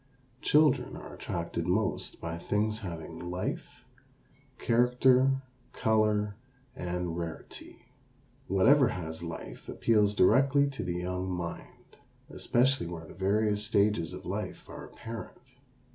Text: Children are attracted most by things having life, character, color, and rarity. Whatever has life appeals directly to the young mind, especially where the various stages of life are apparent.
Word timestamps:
Children 0.41 0.97
are 0.97 1.13
attracted 1.13 1.67
most 1.67 2.19
by 2.19 2.39
things 2.39 2.79
having 2.79 3.19
life, 3.29 3.85
character, 4.57 5.43
color, 5.73 6.37
and 6.75 7.15
rarity. 7.15 7.85
Whatever 8.47 8.87
has 8.87 9.21
life 9.21 9.69
appeals 9.69 10.15
directly 10.15 10.67
to 10.71 10.81
the 10.83 10.95
young 10.95 11.29
mind, 11.29 11.97
especially 12.31 12.87
where 12.87 13.05
the 13.05 13.13
various 13.13 13.63
stages 13.63 14.11
of 14.11 14.25
life 14.25 14.67
are 14.67 14.85
apparent. 14.85 15.37